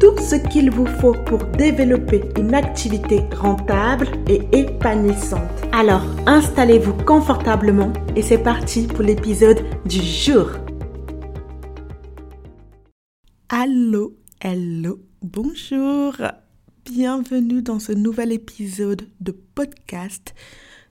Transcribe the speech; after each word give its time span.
tout 0.00 0.16
ce 0.18 0.36
qu'il 0.36 0.70
vous 0.70 0.86
faut 0.86 1.14
pour 1.26 1.38
développer 1.44 2.22
une 2.38 2.54
activité 2.54 3.20
rentable 3.36 4.06
et 4.28 4.40
épanouissante. 4.52 5.50
Alors, 5.72 6.02
installez-vous 6.26 6.94
confortablement 7.04 7.92
et 8.14 8.22
c'est 8.22 8.38
parti 8.38 8.86
pour 8.86 9.02
l'épisode 9.02 9.64
du 9.84 10.00
jour. 10.00 10.50
Allô, 13.48 14.14
hello, 14.40 15.00
bonjour. 15.22 16.14
Bienvenue 16.84 17.62
dans 17.62 17.80
ce 17.80 17.92
nouvel 17.92 18.32
épisode 18.32 19.02
de 19.20 19.32
podcast. 19.32 20.34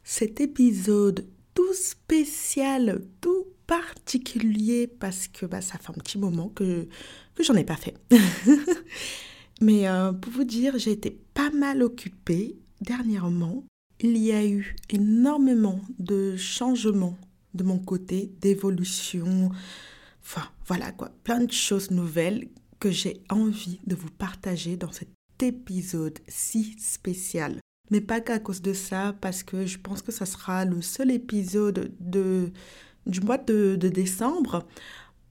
Cet 0.04 0.42
épisode 0.42 1.26
tout 1.54 1.74
spécial, 1.74 3.02
tout 3.22 3.46
particulier 3.68 4.88
parce 4.88 5.28
que 5.28 5.46
bah, 5.46 5.62
ça 5.62 5.78
fait 5.78 5.90
un 5.90 6.02
petit 6.02 6.18
moment 6.18 6.50
que, 6.50 6.88
que 7.36 7.44
j'en 7.44 7.56
ai 7.56 7.64
pas 7.64 7.76
fait. 7.76 7.96
Mais 9.62 9.88
euh, 9.88 10.14
pour 10.14 10.32
vous 10.32 10.44
dire, 10.44 10.78
j'ai 10.78 10.92
été 10.92 11.20
pas 11.34 11.50
mal 11.50 11.84
occupée 11.84 12.56
dernièrement. 12.82 13.64
Il 14.00 14.18
y 14.18 14.32
a 14.32 14.46
eu 14.46 14.76
énormément 14.90 15.82
de 16.00 16.36
changements 16.38 17.18
de 17.54 17.64
mon 17.64 17.80
côté, 17.80 18.32
d'évolution. 18.42 19.52
Enfin, 20.22 20.48
voilà 20.68 20.92
quoi, 20.92 21.12
plein 21.24 21.44
de 21.44 21.52
choses 21.52 21.92
nouvelles 21.92 22.48
que 22.80 22.92
j'ai 22.92 23.24
envie 23.30 23.80
de 23.88 23.96
vous 23.96 24.12
partager 24.12 24.78
dans 24.78 24.92
cet 24.92 25.10
épisode 25.42 26.20
si 26.28 26.76
spécial. 26.80 27.60
Mais 27.90 28.02
pas 28.02 28.22
qu'à 28.22 28.40
cause 28.40 28.62
de 28.62 28.74
ça, 28.74 29.16
parce 29.22 29.44
que 29.44 29.66
je 29.66 29.80
pense 29.80 30.02
que 30.02 30.12
ça 30.12 30.26
sera 30.26 30.66
le 30.66 30.82
seul 30.82 31.10
épisode 31.10 31.92
de 32.00 32.52
du 33.08 33.22
mois 33.22 33.38
de, 33.38 33.76
décembre 33.76 34.68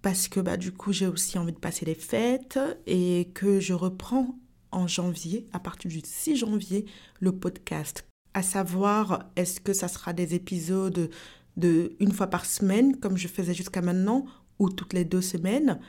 parce 0.03 0.29
que 0.29 0.41
bah, 0.41 0.57
du 0.57 0.73
coup 0.73 0.93
j'ai 0.93 1.07
aussi 1.07 1.39
envie 1.39 1.53
de 1.53 1.59
passer 1.59 1.85
les 1.85 1.95
fêtes 1.95 2.59
et 2.87 3.31
que 3.35 3.61
je 3.61 3.75
reprends 3.75 4.39
en 4.73 4.87
janvier, 4.87 5.47
à 5.53 5.59
partir 5.59 5.91
du 5.91 6.01
6 6.05 6.37
janvier, 6.37 6.87
le 7.21 7.33
podcast. 7.33 8.05
À 8.35 8.43
savoir, 8.43 9.31
est-ce 9.37 9.61
que 9.61 9.73
ça 9.73 9.89
sera 9.89 10.13
des 10.13 10.35
épisodes 10.35 11.11
de 11.57 11.97
une 12.01 12.13
fois 12.13 12.27
par 12.27 12.45
semaine, 12.45 12.97
comme 12.97 13.17
je 13.17 13.29
faisais 13.29 13.55
jusqu'à 13.55 13.81
maintenant, 13.81 14.27
ou 14.59 14.69
toutes 14.69 14.93
les 14.93 15.05
deux 15.05 15.23
semaines? 15.23 15.81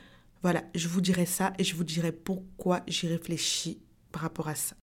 Voilà, 0.42 0.62
je 0.74 0.88
vous 0.88 1.00
dirai 1.00 1.26
ça 1.26 1.52
et 1.58 1.64
je 1.64 1.74
vous 1.74 1.84
dirai 1.84 2.12
pourquoi 2.12 2.80
j'y 2.86 3.08
réfléchis 3.08 3.82
par 4.12 4.22
rapport 4.22 4.48
à 4.48 4.54
ça. 4.54 4.76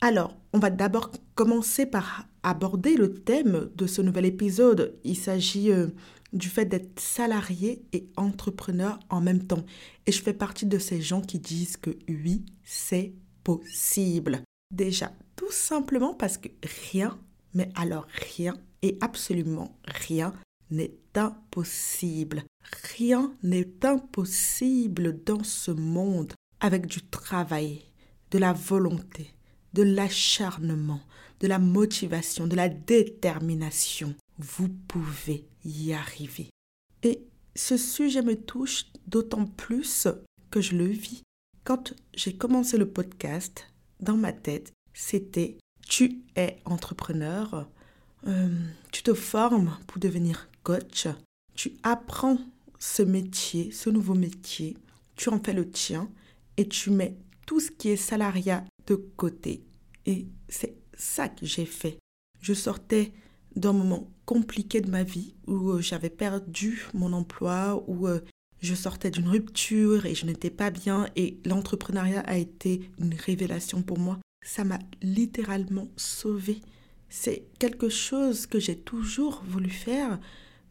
Alors, 0.00 0.36
on 0.52 0.58
va 0.58 0.70
d'abord 0.70 1.10
commencer 1.34 1.84
par 1.84 2.26
aborder 2.42 2.96
le 2.96 3.14
thème 3.14 3.68
de 3.74 3.86
ce 3.86 4.00
nouvel 4.00 4.26
épisode. 4.26 4.96
Il 5.02 5.16
s'agit 5.16 5.72
euh, 5.72 5.88
du 6.32 6.48
fait 6.48 6.66
d'être 6.66 7.00
salarié 7.00 7.84
et 7.92 8.08
entrepreneur 8.16 8.98
en 9.08 9.20
même 9.20 9.46
temps. 9.46 9.64
Et 10.06 10.12
je 10.12 10.22
fais 10.22 10.34
partie 10.34 10.66
de 10.66 10.78
ces 10.78 11.00
gens 11.00 11.20
qui 11.20 11.38
disent 11.38 11.76
que 11.76 11.96
oui, 12.08 12.44
c'est 12.64 13.12
possible. 13.44 14.42
Déjà, 14.74 15.12
tout 15.36 15.52
simplement 15.52 16.14
parce 16.14 16.36
que 16.36 16.48
rien, 16.90 17.18
mais 17.54 17.70
alors 17.74 18.06
rien 18.34 18.54
et 18.82 18.98
absolument 19.00 19.78
rien 19.86 20.32
n'est 20.70 20.94
impossible. 21.14 22.44
Rien 22.96 23.32
n'est 23.42 23.84
impossible 23.84 25.24
dans 25.24 25.42
ce 25.42 25.70
monde 25.70 26.34
avec 26.60 26.86
du 26.86 27.00
travail, 27.02 27.82
de 28.30 28.38
la 28.38 28.52
volonté, 28.52 29.32
de 29.72 29.82
l'acharnement, 29.82 31.00
de 31.40 31.46
la 31.46 31.58
motivation, 31.58 32.46
de 32.46 32.56
la 32.56 32.68
détermination. 32.68 34.14
Vous 34.38 34.68
pouvez 34.68 35.48
y 35.68 35.92
arriver. 35.92 36.50
Et 37.02 37.26
ce 37.54 37.76
sujet 37.76 38.22
me 38.22 38.36
touche 38.36 38.86
d'autant 39.06 39.46
plus 39.46 40.08
que 40.50 40.60
je 40.60 40.76
le 40.76 40.86
vis. 40.86 41.22
Quand 41.64 41.94
j'ai 42.14 42.36
commencé 42.36 42.78
le 42.78 42.90
podcast, 42.90 43.70
dans 44.00 44.16
ma 44.16 44.32
tête, 44.32 44.72
c'était 44.94 45.58
tu 45.86 46.22
es 46.36 46.58
entrepreneur, 46.64 47.68
euh, 48.26 48.66
tu 48.92 49.02
te 49.02 49.14
formes 49.14 49.76
pour 49.86 49.98
devenir 49.98 50.48
coach, 50.62 51.08
tu 51.54 51.76
apprends 51.82 52.38
ce 52.78 53.02
métier, 53.02 53.70
ce 53.70 53.90
nouveau 53.90 54.14
métier, 54.14 54.76
tu 55.16 55.28
en 55.28 55.40
fais 55.40 55.52
le 55.52 55.70
tien 55.70 56.10
et 56.56 56.68
tu 56.68 56.90
mets 56.90 57.16
tout 57.46 57.60
ce 57.60 57.70
qui 57.70 57.88
est 57.88 57.96
salariat 57.96 58.64
de 58.86 58.94
côté. 58.94 59.64
Et 60.06 60.26
c'est 60.48 60.76
ça 60.94 61.28
que 61.28 61.46
j'ai 61.46 61.66
fait. 61.66 61.98
Je 62.40 62.54
sortais 62.54 63.12
d'un 63.56 63.72
moment 63.72 64.10
compliqué 64.28 64.82
de 64.82 64.90
ma 64.90 65.04
vie 65.04 65.32
où 65.46 65.70
euh, 65.70 65.80
j'avais 65.80 66.10
perdu 66.10 66.86
mon 66.92 67.14
emploi, 67.14 67.82
où 67.86 68.06
euh, 68.06 68.20
je 68.60 68.74
sortais 68.74 69.10
d'une 69.10 69.26
rupture 69.26 70.04
et 70.04 70.14
je 70.14 70.26
n'étais 70.26 70.50
pas 70.50 70.68
bien 70.68 71.08
et 71.16 71.40
l'entrepreneuriat 71.46 72.20
a 72.20 72.36
été 72.36 72.90
une 72.98 73.14
révélation 73.14 73.80
pour 73.80 73.98
moi. 73.98 74.18
Ça 74.44 74.64
m'a 74.64 74.80
littéralement 75.00 75.88
sauvée. 75.96 76.60
C'est 77.08 77.46
quelque 77.58 77.88
chose 77.88 78.44
que 78.44 78.60
j'ai 78.60 78.76
toujours 78.76 79.42
voulu 79.46 79.70
faire, 79.70 80.20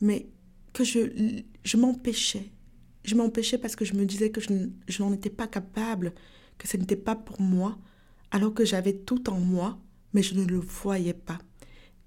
mais 0.01 0.27
que 0.71 0.83
je, 0.83 1.41
je 1.63 1.77
m'empêchais. 1.77 2.51
Je 3.05 3.15
m'empêchais 3.15 3.57
parce 3.57 3.75
que 3.75 3.85
je 3.85 3.95
me 3.95 4.05
disais 4.05 4.29
que 4.29 4.39
je 4.39 5.01
n'en 5.01 5.13
étais 5.13 5.31
pas 5.31 5.47
capable, 5.47 6.13
que 6.59 6.67
ce 6.67 6.77
n'était 6.77 6.95
pas 6.95 7.15
pour 7.15 7.41
moi, 7.41 7.75
alors 8.29 8.53
que 8.53 8.65
j'avais 8.65 8.93
tout 8.93 9.31
en 9.31 9.39
moi, 9.39 9.79
mais 10.13 10.21
je 10.21 10.35
ne 10.35 10.45
le 10.45 10.59
voyais 10.59 11.15
pas. 11.15 11.39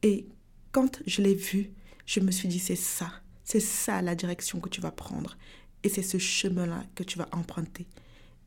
Et 0.05 0.29
quand 0.73 1.01
je 1.07 1.23
l'ai 1.23 1.35
vu, 1.35 1.71
je 2.07 2.21
me 2.21 2.31
suis 2.31 2.49
dit, 2.49 2.59
c'est 2.59 2.77
ça, 2.77 3.11
c'est 3.45 3.61
ça 3.61 4.03
la 4.03 4.15
direction 4.15 4.61
que 4.61 4.69
tu 4.69 4.81
vas 4.81 4.91
prendre. 4.91 5.37
Et 5.83 5.89
c'est 5.89 6.03
ce 6.03 6.19
chemin-là 6.19 6.85
que 6.95 7.03
tu 7.03 7.19
vas 7.19 7.29
emprunter. 7.33 7.87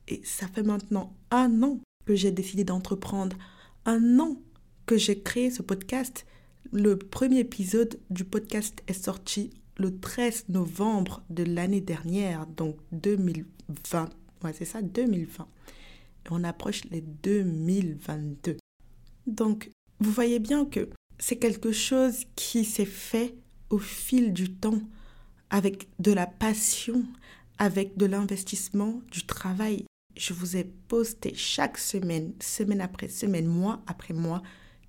Et 0.07 0.21
ça 0.23 0.47
fait 0.47 0.63
maintenant 0.63 1.15
un 1.31 1.63
an 1.63 1.79
que 2.05 2.15
j'ai 2.15 2.31
décidé 2.31 2.63
d'entreprendre, 2.63 3.37
un 3.85 4.19
an 4.19 4.37
que 4.85 4.97
j'ai 4.97 5.21
créé 5.21 5.49
ce 5.49 5.61
podcast. 5.61 6.25
Le 6.71 6.97
premier 6.97 7.39
épisode 7.39 7.99
du 8.09 8.23
podcast 8.23 8.81
est 8.87 8.93
sorti 8.93 9.51
le 9.77 9.97
13 9.99 10.45
novembre 10.49 11.23
de 11.29 11.43
l'année 11.43 11.81
dernière, 11.81 12.45
donc 12.45 12.77
2020. 12.91 14.09
Ouais, 14.43 14.53
c'est 14.53 14.65
ça, 14.65 14.81
2020. 14.81 15.47
Et 16.25 16.27
on 16.31 16.43
approche 16.43 16.83
les 16.85 17.01
2022. 17.01 18.57
Donc, 19.25 19.69
vous 19.99 20.11
voyez 20.11 20.39
bien 20.39 20.65
que 20.65 20.89
c'est 21.19 21.37
quelque 21.37 21.71
chose 21.71 22.25
qui 22.35 22.65
s'est 22.65 22.85
fait 22.85 23.35
au 23.69 23.79
fil 23.79 24.33
du 24.33 24.53
temps, 24.53 24.81
avec 25.49 25.87
de 25.99 26.11
la 26.11 26.27
passion, 26.27 27.03
avec 27.57 27.97
de 27.97 28.05
l'investissement, 28.05 29.01
du 29.11 29.25
travail. 29.25 29.85
Je 30.15 30.33
vous 30.33 30.57
ai 30.57 30.63
posté 30.63 31.33
chaque 31.35 31.77
semaine, 31.77 32.33
semaine 32.41 32.81
après 32.81 33.07
semaine, 33.07 33.47
mois 33.47 33.81
après 33.87 34.13
mois, 34.13 34.43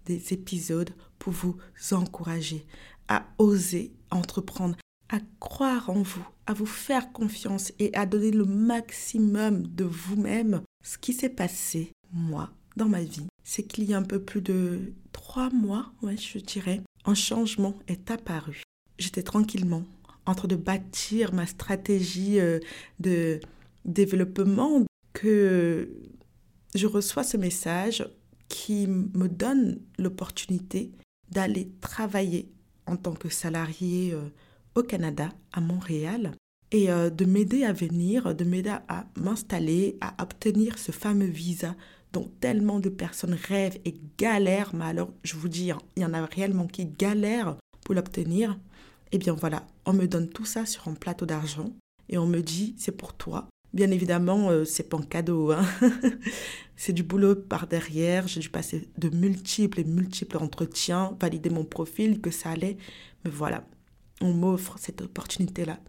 des 0.07 0.33
épisodes 0.33 0.95
pour 1.19 1.33
vous 1.33 1.57
encourager 1.93 2.67
à 3.09 3.27
oser 3.39 3.93
entreprendre, 4.11 4.77
à 5.09 5.19
croire 5.41 5.91
en 5.91 6.03
vous, 6.03 6.27
à 6.47 6.55
vous 6.55 6.67
faire 6.67 7.13
confiance 7.13 7.73
et 7.79 7.95
à 7.95 8.07
donner 8.07 8.31
le 8.31 8.45
maximum 8.45 9.67
de 9.67 9.85
vous-même. 9.85 10.63
Ce 10.83 10.99
qui 10.99 11.13
s'est 11.13 11.29
passé, 11.31 11.93
moi, 12.13 12.51
dans 12.77 12.89
ma 12.89 13.03
vie, 13.03 13.27
c'est 13.43 13.63
qu'il 13.63 13.85
y 13.85 13.95
a 13.95 13.99
un 13.99 14.03
peu 14.03 14.21
plus 14.21 14.41
de 14.41 14.93
trois 15.13 15.51
mois, 15.51 15.93
ouais, 16.03 16.17
je 16.17 16.39
dirais, 16.39 16.81
un 17.05 17.15
changement 17.15 17.75
est 17.89 18.11
apparu. 18.11 18.63
J'étais 18.99 19.23
tranquillement 19.23 19.85
en 20.27 20.35
train 20.35 20.49
de 20.49 20.57
bâtir 20.57 21.35
ma 21.35 21.47
stratégie 21.47 22.41
euh, 22.41 22.59
de 22.99 23.41
développement 23.85 24.85
que 25.13 25.89
je 26.75 26.87
reçois 26.87 27.25
ce 27.25 27.37
message 27.37 28.09
qui 28.49 28.87
me 28.87 29.29
donne 29.29 29.81
l'opportunité 29.99 30.93
d'aller 31.31 31.71
travailler 31.81 32.51
en 32.87 32.97
tant 32.97 33.15
que 33.15 33.29
salarié 33.29 34.13
euh, 34.13 34.29
au 34.75 34.83
Canada, 34.83 35.31
à 35.53 35.61
Montréal, 35.61 36.33
et 36.71 36.91
euh, 36.91 37.11
de 37.11 37.25
m'aider 37.25 37.65
à 37.65 37.73
venir, 37.73 38.35
de 38.35 38.45
m'aider 38.45 38.75
à 38.89 39.07
m'installer, 39.17 39.97
à 40.01 40.23
obtenir 40.23 40.79
ce 40.79 40.93
fameux 40.93 41.27
visa 41.27 41.77
dont 42.15 42.31
tellement 42.41 42.81
de 42.81 42.89
personnes 42.89 43.35
rêvent 43.35 43.79
et 43.85 43.95
galèrent, 44.17 44.75
mais 44.75 44.87
alors 44.87 45.11
je 45.23 45.37
vous 45.37 45.49
dis, 45.49 45.71
hein, 45.71 45.79
il 45.97 46.03
y 46.03 46.07
en 46.07 46.15
a 46.15 46.25
réellement 46.25 46.67
qui 46.67 46.87
galèrent 46.87 47.57
pour 47.85 47.95
l'obtenir. 47.95 48.59
Eh 49.13 49.19
bien 49.19 49.35
voilà, 49.35 49.67
on 49.85 49.93
me 49.93 50.07
donne 50.07 50.29
tout 50.29 50.47
ça 50.47 50.65
sur 50.65 50.89
un 50.89 50.95
plateau 50.95 51.27
d'argent 51.27 51.71
et 52.09 52.17
on 52.19 52.27
me 52.27 52.41
dit, 52.41 52.75
c'est 52.79 52.97
pour 52.97 53.15
toi, 53.15 53.49
Bien 53.75 53.91
évidemment, 53.91 54.51
euh, 54.51 54.65
c'est 54.65 54.89
pas 54.89 54.99
un 54.99 55.03
cadeau. 55.03 55.51
Hein. 55.51 55.67
c'est 56.77 56.93
du 56.93 57.03
boulot 57.03 57.35
par 57.35 57.67
derrière. 57.67 58.29
J'ai 58.29 58.39
dû 58.39 58.49
passer 58.49 58.89
de 58.99 59.09
multiples 59.09 59.81
et 59.81 59.85
multiples 59.85 60.37
entretiens, 60.37 61.17
valider 61.21 61.51
mon 61.51 61.65
profil, 61.65 62.21
que 62.21 62.31
ça 62.31 62.51
allait. 62.51 62.77
Mais 63.25 63.33
voilà, 63.33 63.67
on 64.21 64.33
m'offre 64.33 64.77
cette 64.79 65.03
opportunité-là. 65.03 65.81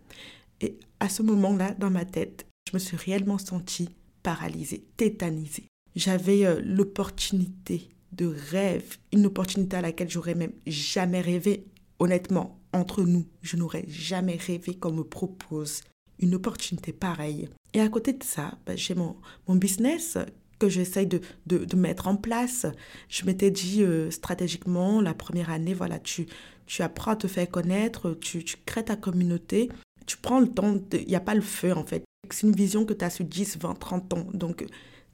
Et 0.61 0.79
à 0.99 1.09
ce 1.09 1.21
moment-là, 1.21 1.75
dans 1.75 1.91
ma 1.91 2.05
tête, 2.05 2.47
je 2.67 2.75
me 2.75 2.79
suis 2.79 2.97
réellement 2.97 3.37
sentie 3.37 3.89
paralysée, 4.23 4.83
tétanisée. 4.97 5.67
J'avais 5.95 6.45
euh, 6.45 6.61
l'opportunité 6.63 7.89
de 8.11 8.33
rêve, 8.51 8.97
une 9.13 9.25
opportunité 9.25 9.77
à 9.77 9.81
laquelle 9.81 10.09
j'aurais 10.09 10.35
même 10.35 10.53
jamais 10.67 11.21
rêvé. 11.21 11.65
Honnêtement, 11.99 12.59
entre 12.73 13.03
nous, 13.03 13.25
je 13.41 13.55
n'aurais 13.55 13.85
jamais 13.87 14.35
rêvé 14.35 14.75
qu'on 14.75 14.91
me 14.91 15.03
propose 15.03 15.81
une 16.19 16.35
opportunité 16.35 16.93
pareille. 16.93 17.49
Et 17.73 17.81
à 17.81 17.89
côté 17.89 18.13
de 18.13 18.23
ça, 18.23 18.57
bah, 18.65 18.75
j'ai 18.75 18.95
mon, 18.95 19.15
mon 19.47 19.55
business 19.55 20.17
que 20.59 20.69
j'essaye 20.69 21.07
de, 21.07 21.21
de, 21.45 21.75
mettre 21.75 22.07
en 22.07 22.15
place. 22.15 22.65
Je 23.09 23.25
m'étais 23.25 23.51
dit 23.51 23.83
euh, 23.83 24.09
stratégiquement, 24.11 25.01
la 25.01 25.13
première 25.13 25.49
année, 25.49 25.73
voilà, 25.73 25.99
tu, 25.99 26.27
tu 26.65 26.81
apprends 26.81 27.11
à 27.11 27.15
te 27.15 27.27
faire 27.27 27.49
connaître, 27.49 28.17
tu, 28.21 28.43
tu 28.43 28.57
crées 28.65 28.85
ta 28.85 28.95
communauté, 28.95 29.69
tu 30.05 30.17
prends 30.17 30.39
le 30.39 30.47
temps, 30.47 30.77
il 30.93 31.07
n'y 31.07 31.15
a 31.15 31.21
pas 31.21 31.35
le 31.35 31.41
feu 31.41 31.73
en 31.73 31.85
fait. 31.85 32.03
C'est 32.29 32.47
une 32.47 32.55
vision 32.55 32.85
que 32.85 32.93
tu 32.93 33.03
as 33.05 33.09
sur 33.09 33.25
10, 33.25 33.57
20, 33.59 33.73
30 33.75 34.13
ans. 34.13 34.27
Donc, 34.33 34.65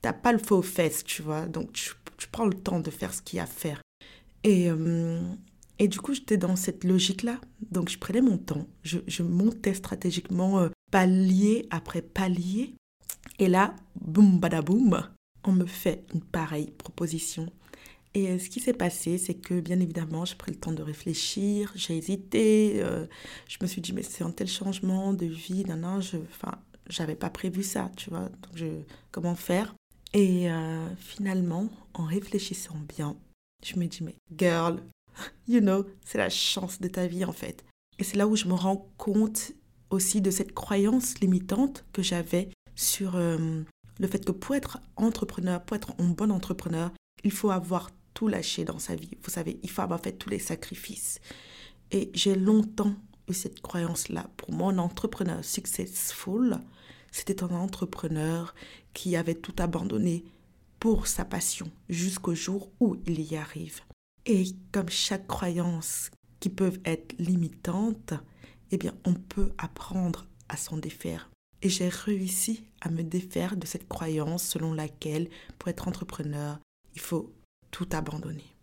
tu 0.01 0.07
n'as 0.07 0.13
pas 0.13 0.31
le 0.31 0.39
feu 0.39 0.56
aux 0.56 0.62
fesses, 0.62 1.03
tu 1.03 1.21
vois. 1.21 1.45
Donc, 1.45 1.74
tu, 1.74 1.94
prends 2.31 2.45
le 2.45 2.53
temps 2.53 2.80
de 2.80 2.89
faire 2.89 3.13
ce 3.13 3.21
qu'il 3.21 3.38
y 3.38 3.39
a 3.39 3.44
à 3.44 3.48
faire. 3.48 3.81
Et, 4.44 4.69
euh, 4.69 5.21
et 5.80 5.88
du 5.88 6.00
coup, 6.00 6.13
j'étais 6.13 6.38
dans 6.38 6.56
cette 6.56 6.83
logique-là. 6.83 7.39
Donc, 7.69 7.89
je 7.89 7.98
prenais 7.98 8.21
mon 8.21 8.38
temps. 8.38 8.68
Je, 8.83 9.00
je 9.07 9.24
montais 9.24 9.74
stratégiquement 9.74 10.59
euh, 10.59 10.69
palier 10.92 11.68
après 11.69 12.01
palier. 12.01 12.75
Et 13.39 13.48
là, 13.48 13.75
boum, 14.00 14.39
badaboum, 14.39 15.07
on 15.44 15.51
me 15.51 15.65
fait 15.65 16.06
une 16.13 16.21
pareille 16.21 16.71
proposition. 16.71 17.51
Et 18.13 18.30
euh, 18.30 18.39
ce 18.39 18.50
qui 18.50 18.59
s'est 18.59 18.74
passé, 18.74 19.18
c'est 19.18 19.36
que 19.36 19.59
bien 19.59 19.80
évidemment, 19.80 20.25
j'ai 20.25 20.36
pris 20.36 20.51
le 20.51 20.57
temps 20.57 20.74
de 20.74 20.83
réfléchir, 20.83 21.71
j'ai 21.75 21.98
hésité, 21.98 22.83
je 23.48 23.57
me 23.62 23.68
suis 23.68 23.81
dit, 23.81 23.94
mais 23.94 24.03
c'est 24.03 24.24
un 24.24 24.31
tel 24.31 24.48
changement 24.48 25.13
de 25.13 25.25
vie, 25.25 25.63
non, 25.65 25.77
non, 25.77 26.01
je, 26.01 26.18
enfin, 26.18 26.57
j'avais 26.89 27.15
pas 27.15 27.30
prévu 27.30 27.63
ça, 27.63 27.89
tu 27.95 28.09
vois, 28.09 28.27
donc 28.27 28.51
je, 28.53 28.65
comment 29.12 29.36
faire? 29.36 29.74
Et 30.13 30.50
finalement, 30.98 31.69
en 31.94 32.04
réfléchissant 32.04 32.75
bien, 32.98 33.16
je 33.63 33.78
me 33.78 33.86
dis, 33.86 34.04
mais 34.04 34.16
girl, 34.38 34.84
you 35.48 35.62
know, 35.62 35.86
c'est 36.06 36.18
la 36.18 36.30
chance 36.30 36.80
de 36.81 36.88
ta 36.88 37.08
vie 37.08 37.25
en 37.25 37.31
fait. 37.31 37.63
Et 38.00 38.04
c'est 38.04 38.18
là 38.18 38.28
où 38.28 38.36
je 38.36 38.48
me 38.48 38.54
rends 38.54 38.90
compte 38.98 39.54
aussi 39.90 40.22
de 40.22 40.31
cette 40.31 40.54
croyance 40.54 41.19
limitante 41.19 41.86
que 41.94 42.02
j'avais 42.02 42.50
sur 42.75 43.16
euh, 43.16 43.62
le 44.00 44.08
fait 44.08 44.25
que 44.25 44.31
pour 44.31 44.56
être 44.56 44.80
entrepreneur, 44.96 45.62
pour 45.63 45.75
être 45.75 45.94
un 46.00 46.10
bon 46.10 46.31
entrepreneur, 46.31 46.92
il 47.24 47.31
faut 47.31 47.52
avoir 47.52 47.92
tout 48.13 48.28
lâché 48.28 48.66
dans 48.66 48.80
sa 48.80 48.96
vie. 48.96 49.12
Vous 49.22 49.30
savez, 49.30 49.60
il 49.62 49.69
faut 49.69 49.81
avoir 49.81 50.00
fait 50.00 50.13
tous 50.13 50.30
les 50.30 50.40
sacrifices. 50.40 51.19
Et 51.92 52.10
j'ai 52.13 52.36
longtemps 52.36 52.96
eu 53.30 53.34
cette 53.34 53.62
croyance-là. 53.62 54.30
Pour 54.38 54.52
moi, 54.52 54.72
un 54.72 54.78
entrepreneur 54.78 55.44
successful, 55.44 56.58
c'était 57.12 57.44
un 57.44 57.52
entrepreneur 57.52 58.56
qui 58.94 59.16
avait 59.16 59.36
tout 59.36 59.56
abandonné 59.60 60.24
pour 60.80 61.08
sa 61.08 61.26
passion 61.26 61.72
jusqu'au 61.90 62.34
jour 62.34 62.72
où 62.80 62.98
il 63.06 63.22
y 63.22 63.36
arrive. 63.36 63.82
Et 64.26 64.46
comme 64.72 64.90
chaque 64.90 65.28
croyance 65.28 66.12
qui 66.40 66.50
peut 66.50 66.74
être 66.86 67.18
limitante, 67.20 68.14
eh 68.72 68.78
bien, 68.78 68.94
on 69.06 69.14
peut 69.14 69.52
apprendre 69.58 70.28
à 70.50 70.58
s'en 70.58 70.78
défaire. 70.78 71.30
Et 71.62 71.70
j'ai 71.70 71.90
réussi 71.90 72.66
à 72.82 72.90
me 72.90 73.04
défaire 73.04 73.56
de 73.56 73.68
cette 73.68 73.88
croyance 73.88 74.44
selon 74.44 74.74
laquelle, 74.74 75.30
pour 75.60 75.70
être 75.70 75.88
entrepreneur, 75.88 76.60
il 76.96 77.02
faut 77.02 77.34
tout 77.70 77.88
abandonner. 77.92 78.56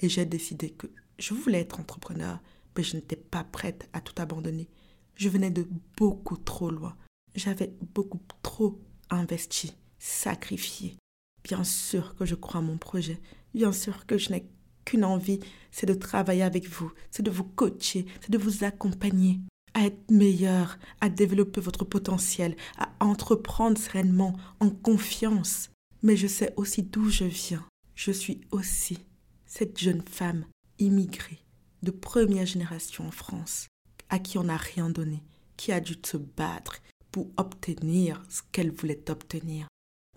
Et 0.00 0.08
j'ai 0.08 0.24
décidé 0.24 0.70
que 0.70 0.86
je 1.18 1.34
voulais 1.34 1.60
être 1.60 1.80
entrepreneur, 1.80 2.40
mais 2.76 2.82
je 2.82 2.96
n'étais 2.96 3.16
pas 3.16 3.44
prête 3.44 3.88
à 3.92 4.00
tout 4.00 4.14
abandonner. 4.20 4.68
Je 5.16 5.28
venais 5.28 5.50
de 5.50 5.68
beaucoup 5.96 6.36
trop 6.36 6.70
loin. 6.70 6.96
J'avais 7.34 7.74
beaucoup 7.94 8.20
trop 8.42 8.80
investi, 9.10 9.74
sacrifié. 9.98 10.96
Bien 11.44 11.64
sûr 11.64 12.14
que 12.16 12.24
je 12.24 12.34
crois 12.34 12.60
à 12.60 12.64
mon 12.64 12.78
projet. 12.78 13.20
Bien 13.54 13.72
sûr 13.72 14.06
que 14.06 14.18
je 14.18 14.30
n'ai 14.30 14.46
qu'une 14.84 15.04
envie, 15.04 15.40
c'est 15.70 15.86
de 15.86 15.94
travailler 15.94 16.42
avec 16.42 16.68
vous, 16.68 16.92
c'est 17.10 17.22
de 17.22 17.30
vous 17.30 17.44
coacher, 17.44 18.06
c'est 18.20 18.30
de 18.30 18.38
vous 18.38 18.64
accompagner 18.64 19.40
à 19.74 19.84
être 19.84 20.10
meilleur, 20.10 20.78
à 21.02 21.10
développer 21.10 21.60
votre 21.60 21.84
potentiel, 21.84 22.56
à 22.78 22.88
entreprendre 23.00 23.78
sereinement, 23.78 24.34
en 24.58 24.70
confiance. 24.70 25.70
Mais 26.02 26.16
je 26.16 26.26
sais 26.26 26.54
aussi 26.56 26.82
d'où 26.82 27.10
je 27.10 27.24
viens. 27.24 27.64
Je 27.94 28.10
suis 28.10 28.40
aussi 28.52 28.98
cette 29.44 29.78
jeune 29.78 30.02
femme 30.02 30.46
immigrée 30.78 31.44
de 31.82 31.90
première 31.90 32.46
génération 32.46 33.06
en 33.06 33.10
France, 33.10 33.68
à 34.08 34.18
qui 34.18 34.38
on 34.38 34.44
n'a 34.44 34.56
rien 34.56 34.88
donné, 34.88 35.22
qui 35.56 35.72
a 35.72 35.80
dû 35.80 35.94
se 36.02 36.16
battre 36.16 36.80
obtenir 37.36 38.22
ce 38.28 38.42
qu'elle 38.52 38.70
voulait 38.70 39.10
obtenir. 39.10 39.66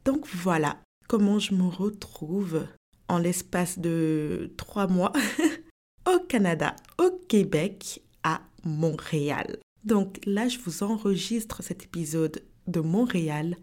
Donc 0.06 0.28
voilà 0.28 0.80
comment 1.07 1.40
je 1.40 1.54
me 1.54 1.68
retrouve 1.68 2.66
en 3.07 3.18
l'espace 3.18 3.80
de 3.80 4.54
trois 4.57 4.88
mois 4.88 5.13
au 6.07 6.19
Canada, 6.19 6.75
au 6.98 7.12
Québec, 7.28 8.01
à 8.24 8.42
Montréal. 8.63 9.57
Donc 9.84 10.19
là, 10.25 10.48
je 10.48 10.60
vous 10.60 10.84
enregistre 10.84 11.63
cet 11.63 11.84
épisode 11.84 12.44
de 12.68 12.80
Montréal, 12.80 13.56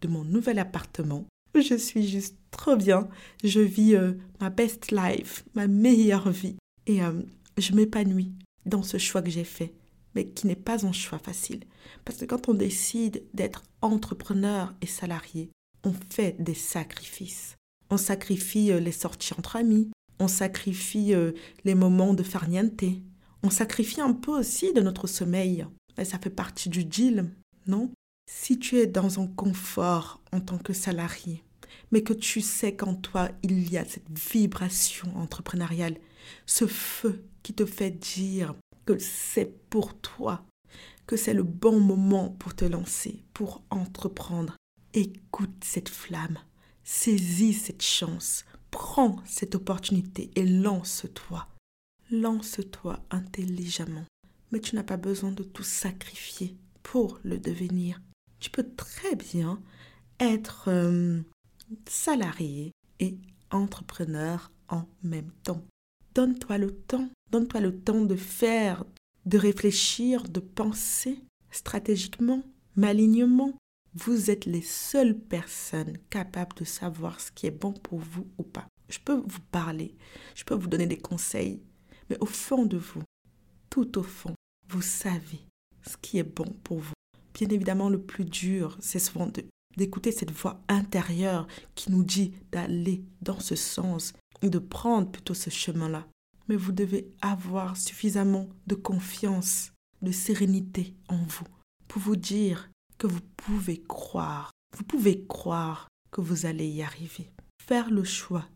de 0.00 0.08
mon 0.08 0.24
nouvel 0.24 0.58
appartement. 0.58 1.26
Je 1.54 1.74
suis 1.74 2.06
juste 2.06 2.36
trop 2.50 2.76
bien. 2.76 3.08
Je 3.44 3.60
vis 3.60 3.94
euh, 3.94 4.12
ma 4.40 4.50
best 4.50 4.90
life, 4.90 5.44
ma 5.54 5.66
meilleure 5.66 6.30
vie. 6.30 6.56
Et 6.86 7.02
euh, 7.02 7.22
je 7.58 7.72
m'épanouis 7.72 8.32
dans 8.66 8.82
ce 8.82 8.98
choix 8.98 9.22
que 9.22 9.30
j'ai 9.30 9.44
fait, 9.44 9.72
mais 10.14 10.26
qui 10.28 10.46
n'est 10.46 10.54
pas 10.54 10.86
un 10.86 10.92
choix 10.92 11.18
facile. 11.18 11.64
Parce 12.04 12.18
que 12.18 12.24
quand 12.24 12.48
on 12.48 12.54
décide 12.54 13.22
d'être 13.34 13.62
entrepreneur 13.80 14.74
et 14.80 14.86
salarié, 14.86 15.50
on 15.84 15.92
fait 16.10 16.36
des 16.38 16.54
sacrifices. 16.54 17.56
On 17.90 17.96
sacrifie 17.96 18.72
euh, 18.72 18.80
les 18.80 18.92
sorties 18.92 19.34
entre 19.34 19.56
amis. 19.56 19.90
On 20.18 20.28
sacrifie 20.28 21.14
euh, 21.14 21.32
les 21.64 21.74
moments 21.74 22.14
de 22.14 22.22
farniente. 22.22 22.84
On 23.42 23.50
sacrifie 23.50 24.00
un 24.00 24.12
peu 24.12 24.38
aussi 24.38 24.72
de 24.72 24.80
notre 24.80 25.06
sommeil. 25.06 25.66
Et 25.98 26.04
ça 26.04 26.18
fait 26.18 26.30
partie 26.30 26.68
du 26.68 26.84
deal, 26.84 27.30
non? 27.66 27.90
Si 28.30 28.58
tu 28.58 28.78
es 28.78 28.86
dans 28.86 29.20
un 29.20 29.26
confort 29.26 30.22
en 30.32 30.40
tant 30.40 30.58
que 30.58 30.72
salarié, 30.72 31.42
mais 31.90 32.02
que 32.02 32.12
tu 32.12 32.40
sais 32.40 32.74
qu'en 32.74 32.94
toi, 32.94 33.28
il 33.42 33.70
y 33.70 33.76
a 33.76 33.84
cette 33.84 34.08
vibration 34.32 35.14
entrepreneuriale, 35.16 35.98
ce 36.46 36.66
feu 36.66 37.24
qui 37.42 37.52
te 37.52 37.66
fait 37.66 37.90
dire 37.90 38.54
que 38.84 38.98
c'est 38.98 39.68
pour 39.68 39.98
toi, 39.98 40.44
que 41.06 41.16
c'est 41.16 41.34
le 41.34 41.42
bon 41.42 41.80
moment 41.80 42.30
pour 42.30 42.54
te 42.54 42.64
lancer, 42.64 43.24
pour 43.32 43.62
entreprendre. 43.70 44.56
Écoute 44.94 45.64
cette 45.64 45.88
flamme. 45.88 46.38
Saisis 46.84 47.54
cette 47.54 47.82
chance, 47.82 48.44
prends 48.70 49.16
cette 49.24 49.54
opportunité 49.54 50.30
et 50.34 50.44
lance-toi. 50.44 51.46
Lance-toi 52.10 52.98
intelligemment. 53.10 54.04
Mais 54.50 54.60
tu 54.60 54.74
n'as 54.74 54.82
pas 54.82 54.96
besoin 54.96 55.32
de 55.32 55.44
tout 55.44 55.62
sacrifier 55.62 56.56
pour 56.82 57.20
le 57.22 57.38
devenir. 57.38 58.00
Tu 58.40 58.50
peux 58.50 58.68
très 58.76 59.14
bien 59.14 59.62
être 60.18 60.64
euh, 60.68 61.20
salarié 61.88 62.72
et 62.98 63.16
entrepreneur 63.50 64.50
en 64.68 64.86
même 65.02 65.30
temps. 65.44 65.64
Donne-toi 66.14 66.58
le 66.58 66.70
temps. 66.70 67.08
Donne-toi 67.30 67.60
le 67.60 67.78
temps 67.78 68.04
de 68.04 68.16
faire, 68.16 68.84
de 69.26 69.38
réfléchir, 69.38 70.24
de 70.24 70.40
penser 70.40 71.18
stratégiquement, 71.50 72.42
malignement, 72.76 73.54
vous 73.94 74.30
êtes 74.30 74.46
les 74.46 74.62
seules 74.62 75.18
personnes 75.18 75.98
capables 76.08 76.56
de 76.56 76.64
savoir 76.64 77.20
ce 77.20 77.30
qui 77.30 77.46
est 77.46 77.50
bon 77.50 77.72
pour 77.72 77.98
vous 77.98 78.26
ou 78.38 78.42
pas. 78.42 78.66
Je 78.88 78.98
peux 78.98 79.22
vous 79.26 79.40
parler, 79.50 79.94
je 80.34 80.44
peux 80.44 80.54
vous 80.54 80.68
donner 80.68 80.86
des 80.86 80.98
conseils, 80.98 81.62
mais 82.08 82.16
au 82.20 82.26
fond 82.26 82.64
de 82.64 82.78
vous, 82.78 83.02
tout 83.70 83.98
au 83.98 84.02
fond, 84.02 84.34
vous 84.68 84.82
savez 84.82 85.40
ce 85.86 85.96
qui 85.96 86.18
est 86.18 86.22
bon 86.22 86.46
pour 86.64 86.78
vous. 86.78 86.94
Bien 87.34 87.48
évidemment, 87.48 87.90
le 87.90 88.00
plus 88.00 88.24
dur, 88.24 88.76
c'est 88.80 88.98
souvent 88.98 89.30
d'écouter 89.76 90.12
cette 90.12 90.30
voix 90.30 90.60
intérieure 90.68 91.46
qui 91.74 91.90
nous 91.90 92.04
dit 92.04 92.32
d'aller 92.50 93.02
dans 93.20 93.40
ce 93.40 93.56
sens 93.56 94.14
de 94.50 94.58
prendre 94.58 95.10
plutôt 95.10 95.34
ce 95.34 95.50
chemin-là. 95.50 96.06
Mais 96.48 96.56
vous 96.56 96.72
devez 96.72 97.10
avoir 97.20 97.76
suffisamment 97.76 98.48
de 98.66 98.74
confiance, 98.74 99.72
de 100.02 100.12
sérénité 100.12 100.94
en 101.08 101.18
vous 101.18 101.46
pour 101.88 102.02
vous 102.02 102.16
dire 102.16 102.70
que 102.98 103.06
vous 103.06 103.20
pouvez 103.36 103.82
croire. 103.82 104.50
Vous 104.76 104.84
pouvez 104.84 105.26
croire 105.26 105.88
que 106.10 106.20
vous 106.20 106.46
allez 106.46 106.66
y 106.66 106.82
arriver. 106.82 107.30
Faire 107.62 107.90
le 107.90 108.04
choix 108.04 108.46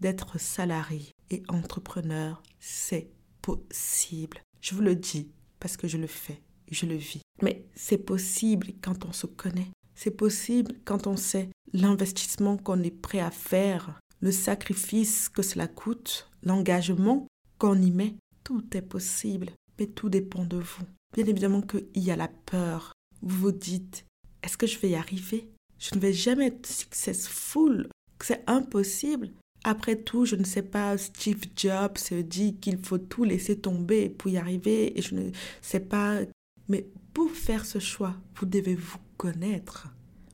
d'être 0.00 0.40
salarié 0.40 1.12
et 1.30 1.42
entrepreneur, 1.48 2.42
c'est 2.58 3.10
possible. 3.42 4.42
Je 4.60 4.74
vous 4.74 4.82
le 4.82 4.96
dis 4.96 5.30
parce 5.60 5.76
que 5.76 5.88
je 5.88 5.98
le 5.98 6.06
fais, 6.06 6.42
je 6.70 6.86
le 6.86 6.96
vis. 6.96 7.22
Mais 7.42 7.66
c'est 7.74 7.98
possible 7.98 8.72
quand 8.82 9.04
on 9.04 9.12
se 9.12 9.26
connaît. 9.26 9.70
C'est 9.94 10.10
possible 10.10 10.74
quand 10.84 11.06
on 11.06 11.16
sait 11.16 11.50
l'investissement 11.72 12.56
qu'on 12.56 12.82
est 12.82 12.90
prêt 12.90 13.20
à 13.20 13.30
faire, 13.30 14.00
le 14.20 14.32
sacrifice 14.32 15.28
que 15.28 15.42
cela 15.42 15.66
coûte, 15.66 16.30
l'engagement 16.42 17.26
qu'on 17.58 17.80
y 17.80 17.90
met. 17.90 18.16
Tout 18.44 18.64
est 18.74 18.82
possible, 18.82 19.50
mais 19.78 19.86
tout 19.86 20.08
dépend 20.08 20.44
de 20.44 20.58
vous. 20.58 20.84
Bien 21.14 21.26
évidemment 21.26 21.62
qu'il 21.62 21.86
y 21.94 22.10
a 22.10 22.16
la 22.16 22.28
peur. 22.28 22.92
Vous 23.22 23.38
vous 23.38 23.52
dites, 23.52 24.04
est-ce 24.42 24.56
que 24.56 24.66
je 24.66 24.78
vais 24.78 24.90
y 24.90 24.94
arriver? 24.94 25.48
Je 25.78 25.94
ne 25.94 26.00
vais 26.00 26.12
jamais 26.12 26.46
être 26.46 26.66
successful. 26.66 27.88
C'est 28.22 28.44
impossible. 28.46 29.30
Après 29.64 29.96
tout, 29.96 30.24
je 30.24 30.36
ne 30.36 30.44
sais 30.44 30.62
pas, 30.62 30.96
Steve 30.96 31.42
Jobs 31.54 31.98
dit 32.24 32.56
qu'il 32.56 32.78
faut 32.78 32.98
tout 32.98 33.24
laisser 33.24 33.58
tomber 33.58 34.08
pour 34.08 34.30
y 34.30 34.38
arriver 34.38 34.98
et 34.98 35.02
je 35.02 35.14
ne 35.14 35.30
sais 35.60 35.80
pas. 35.80 36.20
Mais 36.68 36.86
pour 37.12 37.30
faire 37.30 37.66
ce 37.66 37.78
choix, 37.78 38.14
vous 38.36 38.46
devez 38.46 38.74
vous 38.74 38.98
connaître. 39.16 39.88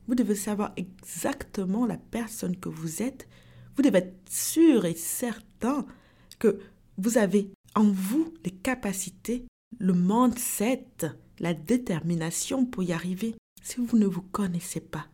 Vous 0.07 0.15
devez 0.15 0.35
savoir 0.35 0.71
exactement 0.77 1.85
la 1.85 1.97
personne 1.97 2.55
que 2.55 2.69
vous 2.69 3.01
êtes. 3.01 3.27
Vous 3.77 3.83
devez 3.83 3.99
être 3.99 4.17
sûr 4.27 4.85
et 4.85 4.95
certain 4.95 5.85
que 6.39 6.59
vous 6.97 7.19
avez 7.19 7.51
en 7.75 7.83
vous 7.83 8.33
les 8.43 8.51
capacités, 8.51 9.45
le 9.77 9.93
mindset, 9.93 10.87
la 11.39 11.53
détermination 11.53 12.65
pour 12.65 12.81
y 12.81 12.91
arriver. 12.91 13.35
Si 13.61 13.75
vous 13.79 13.97
ne 13.99 14.07
vous 14.07 14.23
connaissez 14.23 14.79
pas, 14.79 15.05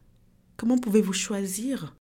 comment 0.55 0.77
pouvez-vous 0.77 1.12
choisir? 1.12 1.93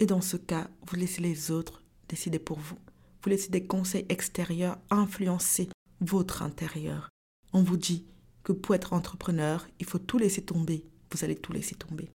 Et 0.00 0.06
dans 0.06 0.20
ce 0.20 0.36
cas, 0.36 0.68
vous 0.86 0.96
laissez 0.96 1.22
les 1.22 1.52
autres 1.52 1.84
décider 2.08 2.40
pour 2.40 2.58
vous. 2.58 2.78
Vous 3.22 3.30
laissez 3.30 3.50
des 3.50 3.64
conseils 3.64 4.06
extérieurs 4.08 4.78
influencer 4.90 5.68
votre 6.00 6.42
intérieur. 6.42 7.10
On 7.52 7.62
vous 7.62 7.76
dit 7.76 8.04
que 8.42 8.52
pour 8.52 8.74
être 8.74 8.92
entrepreneur, 8.92 9.68
il 9.78 9.86
faut 9.86 9.98
tout 9.98 10.18
laisser 10.18 10.42
tomber. 10.42 10.84
Vous 11.12 11.24
allez 11.24 11.36
tout 11.36 11.52
laisser 11.52 11.76
tomber. 11.76 12.10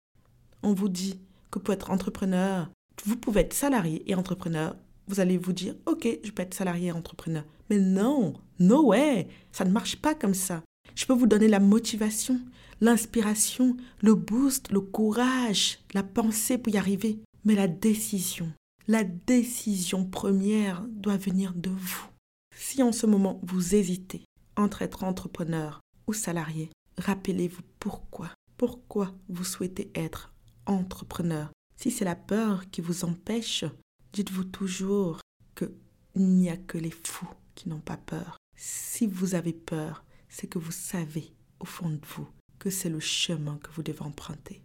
On 0.63 0.73
vous 0.73 0.89
dit 0.89 1.21
que 1.51 1.59
pour 1.59 1.75
être 1.75 1.91
entrepreneur, 1.91 2.71
vous 3.05 3.17
pouvez 3.17 3.43
être 3.43 3.55
salarié 3.55 4.03
et 4.11 4.15
entrepreneur. 4.15 4.77
Vous 5.09 5.21
allez 5.21 5.39
vous 5.39 5.53
dire, 5.53 5.75
ok, 5.87 6.07
je 6.23 6.31
peux 6.31 6.43
être 6.43 6.55
salarié 6.55 6.89
et 6.89 6.93
entrepreneur. 6.93 7.45
Mais 7.69 7.79
non, 7.79 8.35
no 8.59 8.89
way, 8.89 9.29
ça 9.53 9.65
ne 9.65 9.73
marche 9.73 9.97
pas 9.97 10.15
comme 10.15 10.35
ça. 10.35 10.63
Je 10.95 11.07
peux 11.07 11.13
vous 11.13 11.27
donner 11.27 11.49
la 11.49 11.61
motivation, 11.61 12.41
l'inspiration, 12.81 13.77
le 14.01 14.15
boost, 14.15 14.71
le 14.71 14.81
courage, 14.81 15.79
la 15.95 16.03
pensée 16.03 16.59
pour 16.59 16.73
y 16.73 16.79
arriver. 16.79 17.19
Mais 17.45 17.55
la 17.55 17.69
décision, 17.69 18.53
la 18.87 19.05
décision 19.05 20.05
première 20.05 20.83
doit 20.89 21.17
venir 21.17 21.55
de 21.55 21.71
vous. 21.71 22.07
Si 22.55 22.83
en 22.83 22.93
ce 22.93 23.07
moment 23.07 23.41
vous 23.43 23.75
hésitez 23.75 24.25
entre 24.57 24.83
être 24.83 25.05
entrepreneur 25.05 25.81
ou 26.07 26.13
salarié, 26.13 26.71
rappelez-vous 26.99 27.63
pourquoi. 27.79 28.31
Pourquoi 28.59 29.15
vous 29.29 29.45
souhaitez 29.45 29.91
être 29.95 30.35
entrepreneur? 30.67 31.51
Si 31.81 31.91
c'est 31.91 32.05
la 32.05 32.15
peur 32.15 32.69
qui 32.71 32.83
vous 32.83 33.07
empêche, 33.07 33.65
dites-vous 34.13 34.45
toujours 34.45 35.19
qu'il 35.55 35.71
n'y 36.15 36.51
a 36.51 36.59
que 36.59 36.77
les 36.77 36.91
fous 36.91 37.33
qui 37.55 37.71
n'ont 37.71 37.81
pas 37.81 37.97
peur. 37.97 38.37
Si 38.55 39.07
vous 39.07 39.35
avez 39.35 39.55
peur, 39.55 40.05
c'est 40.29 40.47
que 40.47 40.59
vous 40.59 40.73
savez 40.73 41.33
au 41.59 41.65
fond 41.65 41.89
de 41.89 42.01
vous 42.15 42.29
que 42.59 42.69
c'est 42.69 42.91
le 42.91 43.01
chemin 43.01 43.57
que 43.63 43.71
vous 43.71 43.83
devez 43.83 44.03
emprunter. 44.03 44.61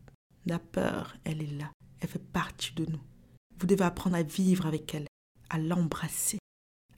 La 0.45 0.60
peur, 0.60 1.15
elle 1.24 1.41
est 1.41 1.57
là, 1.57 1.72
elle 2.01 2.10
fait 2.10 2.19
partie 2.19 2.74
de 2.74 2.86
nous. 2.86 3.01
Vous 3.57 3.65
devez 3.65 3.86
apprendre 3.86 4.17
à 4.17 4.24
vivre 4.24 4.65
avec 4.65 4.93
elle, 4.93 5.07
à 5.50 5.57
l'embrasser, 5.57 6.39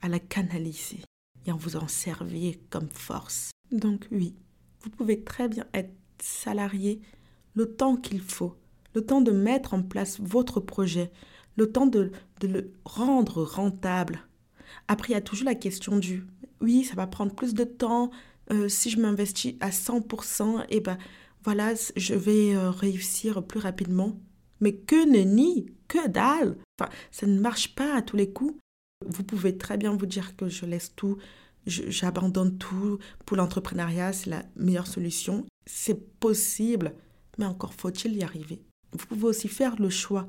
à 0.02 0.10
la 0.10 0.20
canaliser 0.20 1.04
et 1.46 1.52
en 1.52 1.58
vous 1.58 1.76
en 1.76 1.88
servir 1.88 2.56
comme 2.72 2.90
force. 2.90 3.52
Donc 3.72 4.08
oui, 4.10 4.36
vous 4.82 4.90
pouvez 4.90 5.24
très 5.24 5.48
bien 5.48 5.68
être 5.76 5.94
salarié 6.18 7.02
le 7.54 7.72
temps 7.72 7.98
qu'il 7.98 8.22
faut, 8.22 8.58
le 8.98 9.06
temps 9.06 9.22
de 9.22 9.32
mettre 9.32 9.76
en 9.76 9.84
place 9.84 10.20
votre 10.20 10.60
projet, 10.60 11.12
le 11.56 11.72
temps 11.72 11.86
de, 11.86 12.12
le 12.42 12.74
rendre 12.84 13.44
rentable. 13.44 14.22
Après, 14.88 15.10
il 15.10 15.12
y 15.12 15.20
a 15.20 15.22
toujours 15.22 15.46
la 15.46 15.54
question 15.54 16.00
du 16.00 16.26
oui, 16.62 16.84
ça 16.84 16.96
va 16.96 17.06
prendre 17.06 17.36
plus 17.36 17.54
de 17.54 17.64
temps, 17.64 18.10
euh, 18.52 18.68
si 18.68 18.90
je 18.90 19.00
m'investis 19.00 19.54
à 19.60 19.70
100%, 19.70 20.62
et 20.62 20.78
eh 20.78 20.80
ben 20.80 20.98
voilà, 21.44 21.76
je 21.96 22.16
vais 22.16 22.56
euh, 22.56 22.72
réussir 22.72 23.44
plus 23.44 23.60
rapidement. 23.60 24.20
Mais 24.62 24.74
que 24.74 25.08
nenni, 25.08 25.68
que 25.88 26.08
dalle. 26.08 26.58
Enfin, 26.80 26.92
ça 27.12 27.28
ne 27.28 27.40
marche 27.40 27.76
pas 27.76 27.98
à 27.98 28.02
tous 28.02 28.18
les 28.18 28.32
coups. 28.32 28.56
Vous 29.06 29.24
pouvez 29.24 29.60
très 29.60 29.78
bien 29.78 29.96
vous 29.96 30.08
dire 30.08 30.36
que 30.36 30.50
je 30.50 30.66
laisse 30.66 30.96
tout, 30.96 31.18
j'abandonne 31.68 32.58
tout 32.58 32.98
pour 33.28 33.38
l'entrepreneuriat, 33.38 34.12
c'est 34.12 34.32
la 34.32 34.44
meilleure 34.56 34.88
solution. 34.88 35.46
C'est 35.68 36.20
possible, 36.20 36.96
mais 37.38 37.46
encore 37.46 37.76
faut-il 37.76 38.18
y 38.18 38.24
arriver. 38.24 38.67
Vous 38.94 39.06
pouvez 39.06 39.26
aussi 39.26 39.48
faire 39.48 39.76
le 39.80 39.90
choix 39.90 40.28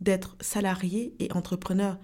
d'être 0.00 0.36
salarié 0.40 1.14
et 1.18 1.32
entrepreneur. 1.32 1.98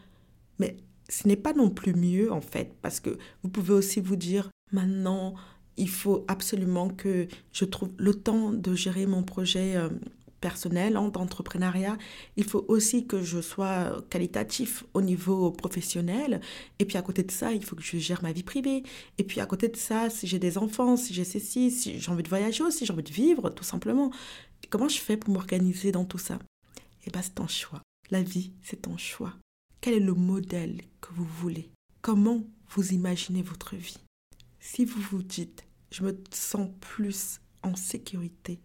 Mais 0.59 0.77
ce 1.09 1.29
n'est 1.29 1.37
pas 1.37 1.53
non 1.53 1.71
plus 1.71 1.95
mieux 1.95 2.33
en 2.33 2.41
fait, 2.41 2.75
parce 2.83 3.01
que 3.01 3.19
vous 3.43 3.51
pouvez 3.51 3.75
aussi 3.75 4.01
vous 4.01 4.17
dire, 4.17 4.51
maintenant, 4.73 5.35
il 5.77 5.89
faut 5.89 6.25
absolument 6.29 6.89
que 6.89 7.29
je 7.53 7.65
trouve 7.65 7.91
le 7.97 8.15
temps 8.15 8.53
de 8.53 8.75
gérer 8.75 9.07
mon 9.07 9.23
projet 9.23 9.77
euh, 9.77 9.89
personnel 10.43 10.97
hein, 10.97 11.09
d'entrepreneuriat. 11.09 11.97
Il 12.37 12.45
faut 12.45 12.65
aussi 12.69 13.07
que 13.07 13.23
je 13.23 13.41
sois 13.41 14.05
qualitatif 14.11 14.85
au 14.93 15.01
niveau 15.01 15.51
professionnel. 15.51 16.43
Et 16.79 16.85
puis 16.85 16.99
à 16.99 17.03
côté 17.03 17.23
de 17.23 17.31
ça, 17.31 17.53
il 17.53 17.65
faut 17.65 17.77
que 17.77 17.83
je 17.83 17.97
gère 17.97 18.23
ma 18.23 18.33
vie 18.33 18.43
privée. 18.43 18.83
Et 19.17 19.25
puis 19.25 19.41
à 19.41 19.47
côté 19.47 19.69
de 19.69 19.77
ça, 19.77 20.11
si 20.11 20.27
j'ai 20.27 20.39
des 20.39 20.59
enfants, 20.59 20.97
si 20.97 21.15
j'ai 21.15 21.25
ceci, 21.25 21.71
si 21.71 21.99
j'ai 21.99 22.11
envie 22.11 22.23
de 22.23 22.29
voyager 22.29 22.63
aussi, 22.63 22.85
j'ai 22.85 22.93
envie 22.93 23.03
de 23.03 23.13
vivre, 23.13 23.49
tout 23.49 23.65
simplement. 23.65 24.11
Comment 24.71 24.89
je 24.89 24.99
fais 24.99 25.17
pour 25.17 25.33
m'organiser 25.33 25.93
dans 25.93 26.05
tout 26.05 26.19
ça? 26.19 26.39
Eh 27.05 27.11
bien, 27.11 27.23
c'est 27.23 27.41
un 27.41 27.47
choix. 27.47 27.83
La 28.11 28.23
vie, 28.23 28.53
c'est 28.63 28.89
un 28.89 28.97
choix. 28.97 29.35
Quel 29.81 29.95
est 29.95 30.01
le 30.01 30.15
modèle 30.15 30.81
que 31.01 31.13
vous 31.13 31.25
voulez? 31.25 31.71
Comment 32.01 32.43
vous 32.71 32.93
imaginez 32.93 33.43
votre 33.43 33.77
vie? 33.77 33.99
Si 34.61 34.85
vous 34.85 35.01
vous 35.01 35.23
dites, 35.23 35.65
je 35.91 36.05
me 36.05 36.17
sens 36.33 36.71
plus 36.81 37.41
en 37.63 37.75
sécurité 37.75 38.61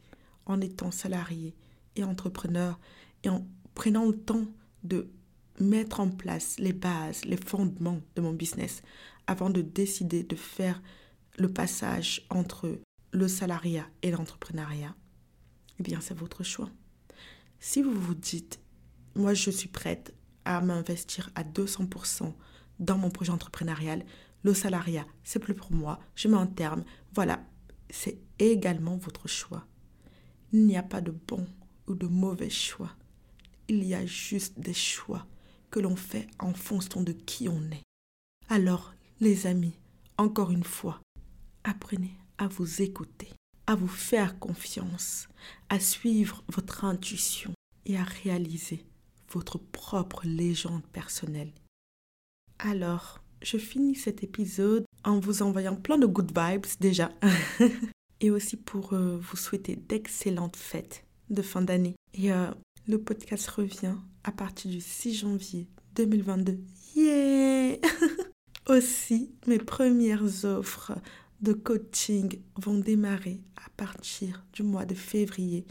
en 0.45 0.61
étant 0.61 0.91
salarié 0.91 1.55
et 1.95 2.03
entrepreneur 2.03 2.79
et 3.23 3.29
en 3.29 3.45
prenant 3.75 4.05
le 4.05 4.17
temps 4.17 4.45
de 4.83 5.09
mettre 5.59 5.99
en 5.99 6.09
place 6.09 6.57
les 6.59 6.73
bases, 6.73 7.25
les 7.25 7.37
fondements 7.37 8.01
de 8.15 8.21
mon 8.21 8.33
business 8.33 8.81
avant 9.25 9.49
de 9.49 9.61
décider 9.61 10.23
de 10.23 10.35
faire 10.35 10.81
le 11.37 11.51
passage 11.51 12.25
entre 12.29 12.79
le 13.11 13.27
salariat 13.27 13.87
et 14.03 14.11
l'entrepreneuriat, 14.11 14.95
eh 15.79 15.83
bien 15.83 16.01
c'est 16.01 16.17
votre 16.17 16.43
choix. 16.43 16.69
Si 17.59 17.81
vous 17.81 17.93
vous 17.93 18.15
dites, 18.15 18.59
moi 19.15 19.33
je 19.33 19.49
suis 19.49 19.69
prête 19.69 20.13
à 20.45 20.61
m'investir 20.61 21.31
à 21.35 21.43
200% 21.43 22.33
dans 22.79 22.97
mon 22.97 23.09
projet 23.09 23.31
entrepreneurial, 23.31 24.05
le 24.43 24.53
salariat, 24.53 25.05
c'est 25.23 25.39
plus 25.39 25.55
pour 25.55 25.71
moi, 25.71 25.99
je 26.15 26.27
mets 26.27 26.37
un 26.37 26.47
terme, 26.47 26.83
voilà, 27.13 27.43
c'est 27.89 28.19
également 28.39 28.97
votre 28.97 29.27
choix. 29.27 29.65
Il 30.53 30.65
n'y 30.65 30.77
a 30.77 30.83
pas 30.83 31.01
de 31.01 31.11
bon 31.11 31.47
ou 31.87 31.95
de 31.95 32.07
mauvais 32.07 32.49
choix. 32.49 32.91
Il 33.67 33.83
y 33.83 33.93
a 33.93 34.05
juste 34.05 34.59
des 34.59 34.73
choix 34.73 35.25
que 35.71 35.79
l'on 35.79 35.95
fait 35.95 36.27
en 36.39 36.53
fonction 36.53 37.01
de 37.01 37.11
qui 37.11 37.49
on 37.49 37.61
est. 37.71 37.83
Alors, 38.49 38.93
les 39.19 39.47
amis, 39.47 39.77
encore 40.17 40.51
une 40.51 40.63
fois, 40.63 41.01
apprenez 41.63 42.17
à 42.37 42.47
vous 42.47 42.81
écouter 42.81 43.29
à 43.67 43.75
vous 43.75 43.87
faire 43.87 44.39
confiance, 44.39 45.27
à 45.69 45.79
suivre 45.79 46.43
votre 46.47 46.85
intuition 46.85 47.53
et 47.85 47.97
à 47.97 48.03
réaliser 48.03 48.85
votre 49.29 49.57
propre 49.57 50.21
légende 50.25 50.85
personnelle. 50.93 51.51
Alors, 52.59 53.21
je 53.41 53.57
finis 53.57 53.95
cet 53.95 54.23
épisode 54.23 54.85
en 55.03 55.19
vous 55.19 55.43
envoyant 55.43 55.75
plein 55.75 55.97
de 55.97 56.07
good 56.07 56.31
vibes 56.35 56.65
déjà 56.79 57.11
et 58.21 58.31
aussi 58.31 58.57
pour 58.57 58.93
euh, 58.93 59.17
vous 59.17 59.37
souhaiter 59.37 59.75
d'excellentes 59.75 60.55
fêtes 60.55 61.05
de 61.29 61.41
fin 61.41 61.61
d'année. 61.61 61.95
Et 62.13 62.31
euh, 62.31 62.49
le 62.87 62.97
podcast 62.97 63.47
revient 63.49 63.95
à 64.23 64.31
partir 64.31 64.71
du 64.71 64.81
6 64.81 65.13
janvier 65.13 65.67
2022. 65.95 66.59
Yeah 66.95 67.77
Aussi, 68.67 69.31
mes 69.45 69.59
premières 69.59 70.43
offres 70.43 70.93
de 71.41 71.53
coaching 71.53 72.39
vont 72.55 72.79
démarrer 72.79 73.41
à 73.57 73.69
partir 73.77 74.45
du 74.53 74.63
mois 74.63 74.85
de 74.85 74.95
février. 74.95 75.65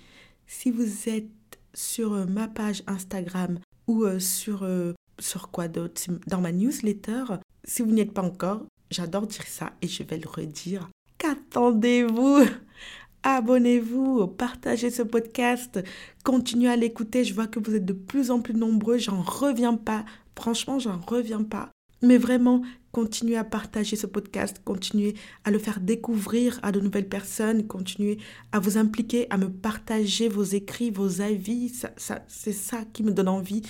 Si 0.47 0.71
vous 0.71 1.09
êtes 1.09 1.27
sur 1.75 2.15
euh, 2.15 2.27
ma 2.27 2.49
page 2.49 2.83
Instagram 2.87 3.59
ou 3.87 4.05
euh, 4.05 4.19
sur, 4.19 4.63
euh, 4.63 4.95
sur 5.19 5.51
quoi 5.51 5.69
d'autre, 5.69 6.03
dans 6.27 6.41
ma 6.41 6.53
newsletter, 6.53 7.25
si 7.65 7.83
vous 7.83 7.91
n'y 7.91 8.01
êtes 8.01 8.13
pas 8.13 8.23
encore, 8.23 8.65
j'adore 8.91 9.27
dire 9.27 9.47
ça 9.47 9.73
et 9.83 9.89
je 9.89 10.03
vais 10.03 10.19
le 10.19 10.29
redire. 10.29 10.89
Qu'attendez-vous? 11.19 12.45
Abonnez-vous, 13.23 14.29
partagez 14.29 14.91
ce 14.91 15.03
podcast, 15.03 15.83
continuez 16.23 16.69
à 16.69 16.77
l'écouter. 16.77 17.25
Je 17.25 17.35
vois 17.35 17.49
que 17.49 17.59
vous 17.59 17.75
êtes 17.75 17.85
de 17.85 17.93
plus 17.93 18.31
en 18.31 18.41
plus 18.41 18.55
nombreux, 18.55 18.99
j'en 18.99 19.21
reviens 19.21 19.75
pas. 19.75 20.05
Franchement, 20.37 20.79
j'en 20.79 21.01
reviens 21.01 21.43
pas. 21.43 21.73
Mais 22.07 22.19
vraiment, 22.19 22.63
continuez 22.93 23.37
à 23.37 23.43
partager 23.43 23.97
ce 23.97 24.07
podcast, 24.07 24.61
continuez 24.65 25.15
à 25.43 25.51
le 25.51 25.59
faire 25.59 25.81
découvrir 25.81 26.61
à 26.63 26.71
de 26.71 26.79
nouvelles 26.79 27.09
personnes, 27.09 27.67
continuez 27.67 28.19
à 28.53 28.61
vous 28.61 28.79
impliquer, 28.79 29.27
à 29.31 29.39
me 29.39 29.51
partager 29.51 30.29
vos 30.29 30.45
écrits, 30.45 30.93
vos 30.93 31.21
avis. 31.21 31.71
Ça, 31.71 32.25
c'est 32.29 32.53
ça 32.53 32.85
qui 32.93 33.03
me 33.03 33.11
donne 33.11 33.29
envie 33.29 33.63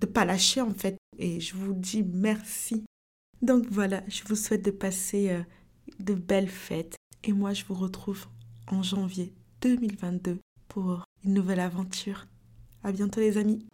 de 0.00 0.06
pas 0.06 0.24
lâcher 0.24 0.60
en 0.60 0.74
fait. 0.74 0.96
Et 1.18 1.38
je 1.38 1.54
vous 1.54 1.72
dis 1.72 2.02
merci. 2.02 2.84
Donc 3.42 3.66
voilà, 3.70 4.02
je 4.08 4.24
vous 4.24 4.34
souhaite 4.34 4.64
de 4.64 4.72
passer 4.72 5.30
euh, 5.30 5.42
de 6.00 6.14
belles 6.14 6.48
fêtes. 6.48 6.96
Et 7.22 7.32
moi, 7.32 7.52
je 7.52 7.64
vous 7.64 7.74
retrouve 7.74 8.26
en 8.66 8.82
janvier 8.82 9.32
2022 9.60 10.38
pour 10.66 11.04
une 11.22 11.34
nouvelle 11.34 11.60
aventure. 11.60 12.26
À 12.82 12.90
bientôt 12.90 13.20
les 13.20 13.38
amis. 13.38 13.64